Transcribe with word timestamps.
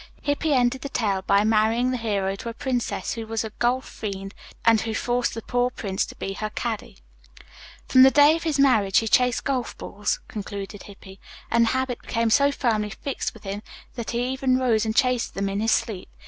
Hippy 0.23 0.51
ended 0.51 0.81
the 0.81 0.89
tale 0.89 1.21
by 1.21 1.43
marrying 1.43 1.91
the 1.91 1.97
hero 1.97 2.35
to 2.37 2.49
a 2.49 2.55
princess 2.55 3.13
who 3.13 3.27
was 3.27 3.43
a 3.43 3.51
golf 3.59 3.87
fiend 3.87 4.33
and 4.65 4.81
who 4.81 4.95
forced 4.95 5.35
the 5.35 5.43
poor 5.43 5.69
prince 5.69 6.07
to 6.07 6.15
be 6.15 6.33
her 6.33 6.49
caddy. 6.49 6.97
"From 7.87 8.01
the 8.01 8.09
day 8.09 8.35
of 8.35 8.41
his 8.41 8.57
marriage 8.57 8.97
he 8.97 9.07
chased 9.07 9.43
golf 9.43 9.77
balls," 9.77 10.19
concluded 10.27 10.81
Hippy, 10.81 11.19
"and 11.51 11.65
the 11.65 11.69
habit 11.69 12.01
became 12.01 12.31
so 12.31 12.51
firmly 12.51 12.89
fixed 12.89 13.35
with 13.35 13.43
him 13.43 13.61
that 13.93 14.09
he 14.09 14.23
even 14.29 14.57
rose 14.57 14.85
and 14.87 14.95
chased 14.95 15.35
them 15.35 15.47
in 15.47 15.59
his 15.59 15.71
sleep. 15.71 16.09